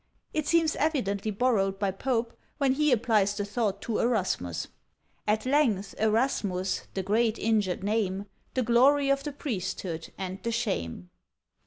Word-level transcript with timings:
It 0.33 0.47
seems 0.47 0.75
evidently 0.77 1.29
borrowed 1.29 1.77
by 1.77 1.91
Pope, 1.91 2.33
when 2.57 2.73
he 2.73 2.91
applies 2.91 3.37
the 3.37 3.45
thought 3.45 3.83
to 3.83 3.99
Erasmus: 3.99 4.67
At 5.27 5.45
length 5.45 5.93
Erasmus, 5.99 6.87
that 6.95 7.05
great 7.05 7.37
injured 7.37 7.83
name, 7.83 8.25
The 8.55 8.63
glory 8.63 9.11
of 9.11 9.21
the 9.23 9.31
priesthood 9.31 10.11
and 10.17 10.41
the 10.41 10.51
shame! 10.51 11.11